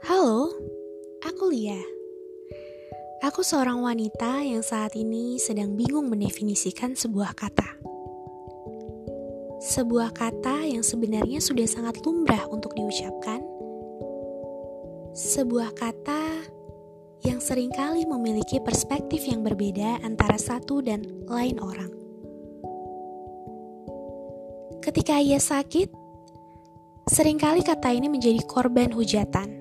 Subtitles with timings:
[0.00, 0.48] Halo,
[1.20, 1.76] aku Lia.
[3.20, 7.68] Aku seorang wanita yang saat ini sedang bingung mendefinisikan sebuah kata.
[9.60, 13.44] Sebuah kata yang sebenarnya sudah sangat lumrah untuk diucapkan.
[15.12, 16.48] Sebuah kata
[17.28, 21.92] yang sering kali memiliki perspektif yang berbeda antara satu dan lain orang.
[24.80, 25.92] Ketika ia sakit,
[27.04, 29.59] sering kali kata ini menjadi korban hujatan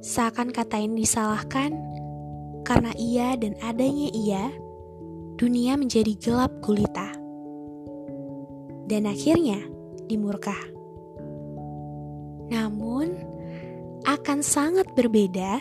[0.00, 1.76] Seakan kata ini disalahkan
[2.64, 4.48] karena ia dan adanya ia,
[5.36, 7.12] dunia menjadi gelap gulita.
[8.88, 9.60] Dan akhirnya
[10.08, 10.56] dimurka.
[12.48, 13.12] Namun,
[14.08, 15.60] akan sangat berbeda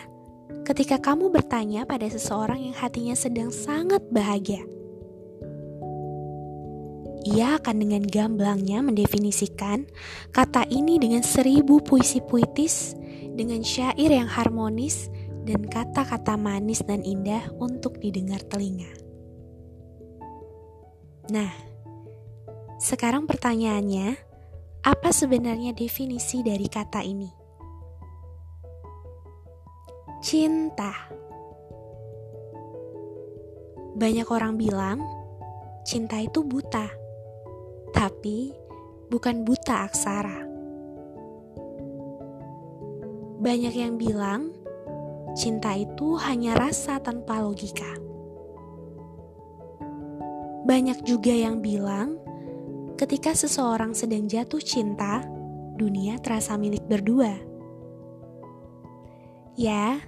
[0.64, 4.64] ketika kamu bertanya pada seseorang yang hatinya sedang sangat bahagia.
[7.28, 9.84] Ia akan dengan gamblangnya mendefinisikan
[10.32, 12.96] kata ini dengan seribu puisi puitis,
[13.36, 15.12] dengan syair yang harmonis,
[15.44, 18.88] dan kata-kata manis dan indah untuk didengar telinga.
[21.30, 21.52] Nah,
[22.80, 24.16] sekarang pertanyaannya,
[24.88, 27.30] apa sebenarnya definisi dari kata ini?
[30.24, 30.94] Cinta.
[34.00, 35.04] Banyak orang bilang
[35.84, 36.88] cinta itu buta,
[38.00, 38.56] tapi
[39.12, 40.48] bukan buta aksara.
[43.44, 44.56] Banyak yang bilang
[45.36, 48.00] cinta itu hanya rasa tanpa logika.
[50.64, 52.16] Banyak juga yang bilang,
[52.96, 55.20] ketika seseorang sedang jatuh cinta,
[55.76, 57.36] dunia terasa milik berdua.
[59.60, 60.00] Ya,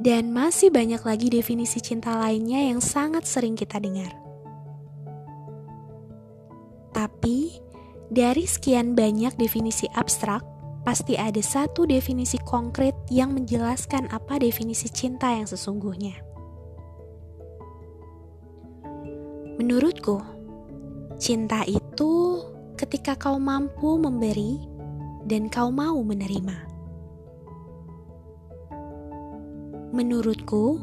[0.00, 4.23] dan masih banyak lagi definisi cinta lainnya yang sangat sering kita dengar.
[6.94, 7.58] Tapi,
[8.08, 10.46] dari sekian banyak definisi abstrak,
[10.86, 16.14] pasti ada satu definisi konkret yang menjelaskan apa definisi cinta yang sesungguhnya.
[19.58, 20.22] Menurutku,
[21.18, 22.42] cinta itu
[22.78, 24.60] ketika kau mampu memberi
[25.24, 26.70] dan kau mau menerima.
[29.94, 30.82] Menurutku,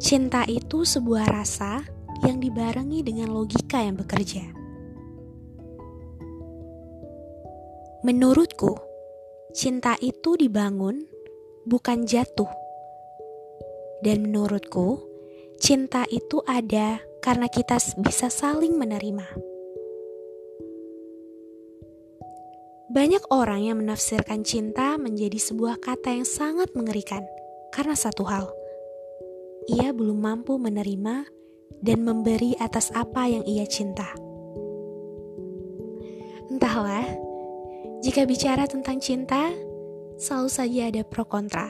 [0.00, 1.84] cinta itu sebuah rasa
[2.24, 4.59] yang dibarengi dengan logika yang bekerja.
[8.00, 8.80] Menurutku,
[9.52, 11.04] cinta itu dibangun,
[11.68, 12.48] bukan jatuh.
[14.00, 15.04] Dan menurutku,
[15.60, 19.28] cinta itu ada karena kita bisa saling menerima.
[22.88, 27.20] Banyak orang yang menafsirkan cinta menjadi sebuah kata yang sangat mengerikan
[27.76, 28.48] karena satu hal.
[29.76, 31.28] Ia belum mampu menerima
[31.84, 34.08] dan memberi atas apa yang ia cinta.
[36.50, 37.29] Entahlah,
[38.00, 39.52] jika bicara tentang cinta,
[40.16, 41.68] selalu saja ada pro kontra.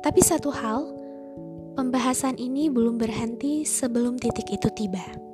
[0.00, 0.88] Tapi satu hal,
[1.76, 5.25] pembahasan ini belum berhenti sebelum titik itu tiba.